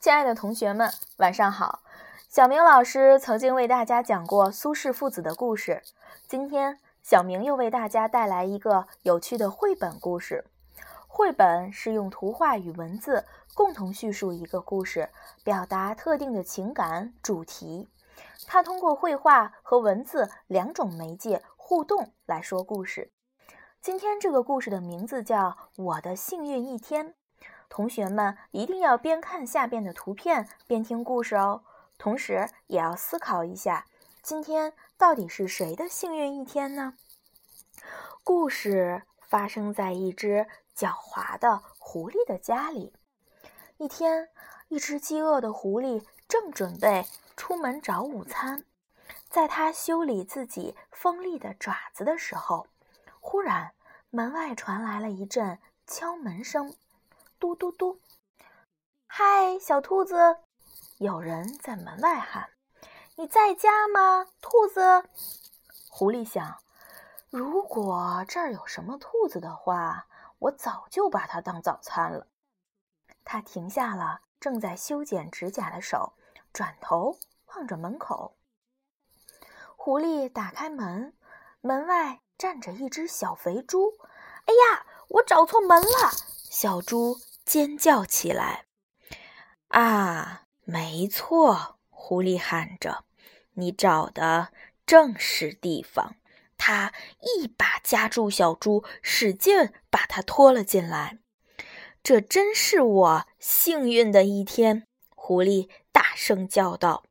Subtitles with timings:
[0.00, 1.80] 亲爱的同学们，晚上好！
[2.28, 5.82] 小明老师曾经为大家讲过苏轼父子的故事，
[6.28, 10.44] 今天小明又为大家带来一个有趣的绘本故事。
[11.08, 13.24] 绘本是用图画与文字
[13.54, 15.10] 共同叙述一个故事，
[15.42, 17.88] 表达特定的情感主题。
[18.46, 23.10] 它通过绘画和文字两种媒介互动来说故事。
[23.82, 25.50] 今天这个故事的名字叫
[25.82, 27.08] 《我的幸运一天》。
[27.68, 31.62] 同学们一定要边看下边的图片边听故事哦，
[31.98, 33.86] 同时也要思考一下，
[34.22, 36.94] 今天到底是谁的幸运一天呢？
[38.24, 42.92] 故事发生在一只狡猾的狐狸的家里。
[43.76, 44.28] 一天，
[44.68, 47.06] 一只饥饿的狐狸正准备
[47.36, 48.64] 出门找午餐，
[49.28, 52.66] 在它修理自己锋利的爪子的时候，
[53.20, 53.72] 忽然
[54.10, 56.74] 门外传来了一阵敲门声。
[57.40, 58.00] 嘟嘟嘟！
[59.06, 60.38] 嗨，小兔子！
[60.98, 62.50] 有人在门外喊
[63.14, 65.04] ：“你在家吗，兔子？”
[65.88, 66.58] 狐狸想
[67.30, 70.08] ：“如果这儿有什么兔子的话，
[70.40, 72.26] 我早就把它当早餐了。”
[73.24, 76.14] 他停下了正在修剪指甲的手，
[76.52, 78.36] 转头望着门口。
[79.76, 81.16] 狐狸打开门，
[81.60, 83.92] 门外站着一只小肥猪。
[84.46, 86.10] “哎呀，我找错门了！”
[86.50, 87.16] 小猪。
[87.48, 88.66] 尖叫起来！
[89.68, 93.06] 啊，没错，狐狸喊着
[93.56, 94.52] ：“你找的
[94.84, 96.16] 正是地方。”
[96.58, 101.20] 他一把夹住小猪，使劲把它拖了进来。
[102.02, 104.86] 这真是我幸运的一天！
[105.16, 107.04] 狐狸大声叫道：“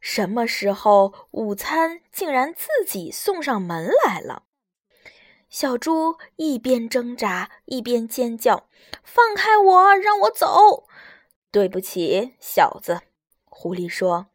[0.00, 4.44] 什么时候午餐竟然自己送上门来了？”
[5.54, 8.66] 小猪一边挣扎一边尖叫
[9.04, 10.88] ：“放开我，让我走！”
[11.52, 13.02] 对不起，小子，
[13.44, 14.26] 狐狸说：“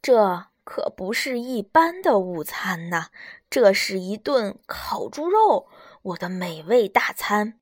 [0.00, 3.08] 这可不是一般的午餐呐，
[3.50, 5.66] 这是一顿烤猪肉，
[6.02, 7.58] 我的美味大餐。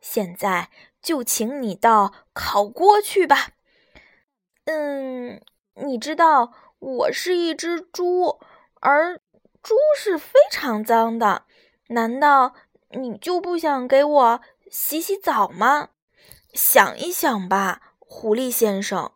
[0.00, 0.70] 现在
[1.02, 3.48] 就请你到烤锅去吧。”
[4.66, 5.42] 嗯，
[5.74, 8.38] 你知道我是一只猪，
[8.74, 9.18] 而
[9.60, 11.46] 猪是非常脏的。
[11.92, 12.54] 难道
[12.90, 15.90] 你就不想给我洗洗澡吗？
[16.52, 19.12] 想一想吧，狐狸先生。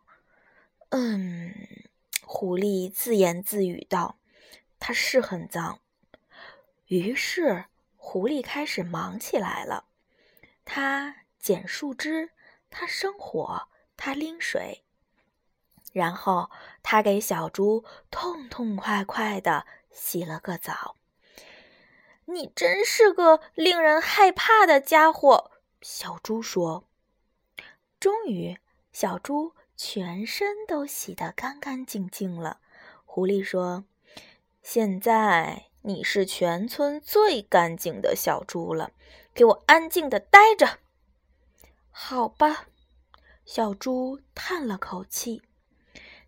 [0.89, 1.53] 嗯，
[2.23, 4.17] 狐狸自言自语道
[4.79, 5.79] ：“它是很脏。”
[6.87, 7.65] 于是，
[7.95, 9.85] 狐狸开始忙起来了。
[10.65, 12.31] 它捡树枝，
[12.69, 14.83] 它生火，它拎水，
[15.93, 16.49] 然后
[16.81, 20.95] 它给小猪痛痛快快的洗了个澡。
[22.29, 25.51] 你真是个令人害怕的家伙，
[25.81, 26.83] 小猪说。
[28.01, 28.57] 终于，
[28.91, 32.59] 小猪全身都洗得干干净净了。
[33.05, 33.85] 狐狸说
[34.61, 38.91] ：“现在你是全村最干净的小猪了，
[39.33, 40.79] 给我安静的待着。”
[41.89, 42.67] 好吧，
[43.45, 45.41] 小猪叹了口气：“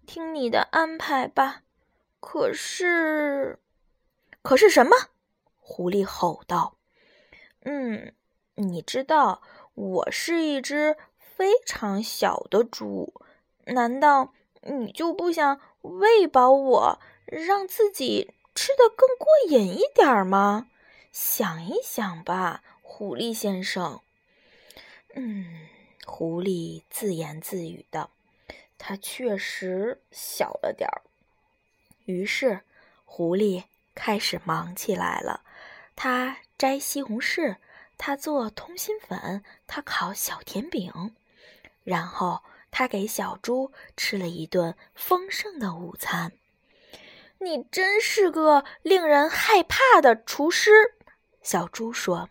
[0.08, 1.64] 听你的安排吧。”
[2.22, 3.60] 可是，
[4.42, 4.96] 可是什么？
[5.70, 6.78] 狐狸吼道
[7.62, 8.16] ：“嗯，
[8.56, 9.44] 你知道
[9.76, 13.14] 我是一只非常小的猪，
[13.66, 20.68] 难道你就不想喂饱我，让自己吃得更过瘾一点吗？
[21.12, 24.02] 想一想吧，狐狸先生。”
[25.14, 25.68] 嗯，
[26.04, 28.10] 狐狸自言自语道
[28.80, 31.04] ：“它确实小了点儿。”
[32.06, 32.62] 于是，
[33.06, 35.44] 狐狸开始忙起来了。
[36.02, 37.58] 他摘西红柿，
[37.98, 41.14] 他做通心粉，他烤小甜饼，
[41.84, 46.32] 然后他给小猪吃了一顿丰盛的午餐。
[47.40, 50.72] 你真是个令人害怕的厨师，
[51.42, 52.30] 小猪说。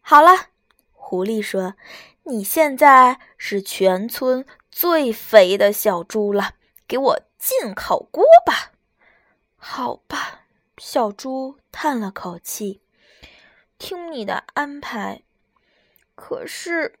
[0.00, 0.50] 好了，
[0.92, 1.74] 狐狸说
[2.22, 6.54] ：“你现在是全村最肥的小猪了，
[6.86, 8.70] 给我进烤锅吧。”
[9.58, 10.36] 好吧。
[10.82, 12.80] 小猪叹了口气，
[13.76, 15.24] 听你的安排。
[16.14, 16.98] 可是，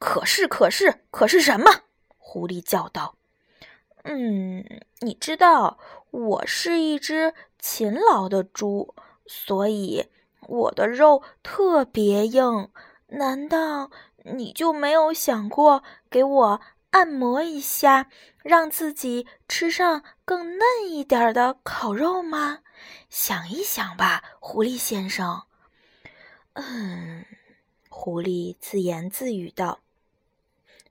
[0.00, 1.82] 可是，可是，可是什么？
[2.18, 3.14] 狐狸叫道
[4.02, 4.64] ：“嗯，
[4.98, 5.78] 你知道，
[6.10, 8.96] 我是一只勤劳的猪，
[9.26, 10.08] 所以
[10.40, 12.68] 我的肉特别硬。
[13.06, 13.92] 难道
[14.24, 16.60] 你就没有想过给我
[16.92, 18.08] 按摩一下，
[18.42, 22.60] 让自己吃上更嫩一点的烤肉吗？”
[23.10, 25.42] 想一想吧，狐狸先生。
[26.54, 27.24] 嗯，
[27.88, 29.80] 狐狸自言自语道：“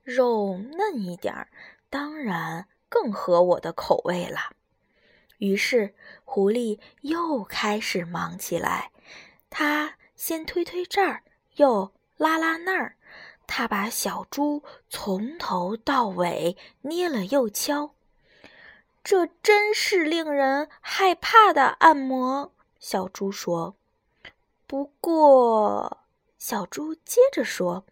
[0.04, 1.50] 肉嫩一点儿，
[1.90, 4.56] 当然更合我的口味了。
[5.38, 5.94] 于是，
[6.24, 8.92] 狐狸又开始忙起来。
[9.50, 11.24] 他先推推这儿，
[11.56, 12.96] 又拉拉那儿。
[13.54, 17.94] 他把小猪从头到尾捏了又敲。
[19.04, 23.76] 这真是令人害怕的按摩，小猪说。
[24.66, 25.98] 不过，
[26.38, 27.86] 小猪接着说：“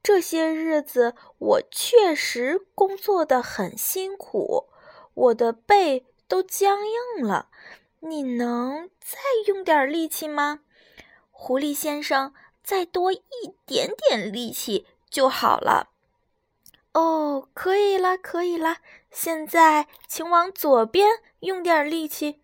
[0.00, 4.68] 这些日子我确实工作的很辛苦，
[5.14, 6.78] 我的背都僵
[7.18, 7.48] 硬了。
[7.98, 9.18] 你能再
[9.48, 10.60] 用点力气吗？
[11.32, 12.32] 狐狸先生，
[12.64, 13.20] 再多一
[13.64, 15.90] 点点力气就好了。”
[16.94, 18.78] 哦，可以了，可以了。
[19.10, 22.40] 现在，请往左边用点力气。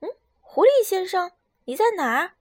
[0.00, 1.32] 嗯，狐狸先生，
[1.64, 2.32] 你在哪儿？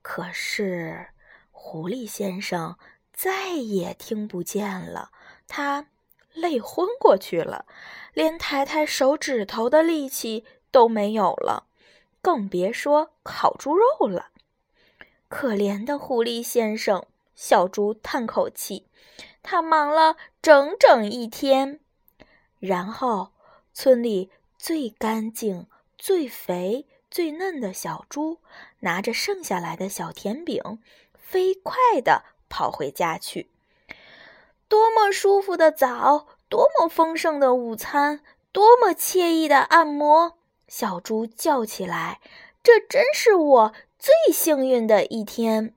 [0.00, 1.10] 可是，
[1.50, 2.76] 狐狸先生
[3.12, 5.12] 再也听不见了，
[5.46, 5.86] 他
[6.32, 7.66] 累昏过去了，
[8.14, 11.66] 连抬抬手指头的力气都没有了，
[12.20, 14.31] 更别说烤猪肉了。
[15.32, 18.86] 可怜的狐狸先生，小猪叹口气。
[19.42, 21.80] 他忙了整整一天，
[22.60, 23.32] 然后
[23.72, 28.40] 村里最干净、最肥、最嫩的小猪
[28.80, 30.78] 拿着剩下来的小甜饼，
[31.14, 31.74] 飞快
[32.04, 33.50] 地跑回家去。
[34.68, 38.20] 多么舒服的澡，多么丰盛的午餐，
[38.52, 40.36] 多么惬意的按摩！
[40.68, 42.20] 小猪叫起来
[42.62, 45.74] ：“这真是我最幸运的一天！”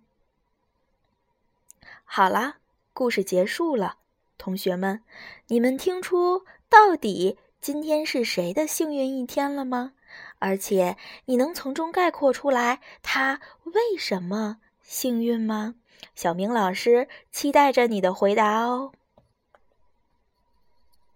[2.04, 2.58] 好啦。
[2.98, 3.98] 故事结束了，
[4.38, 5.04] 同学们，
[5.48, 9.92] 你们听出到底今天是谁的幸运一天了吗？
[10.40, 10.96] 而且
[11.26, 15.76] 你能从中概括出来他为什么幸运吗？
[16.16, 18.94] 小明老师期待着你的回答哦。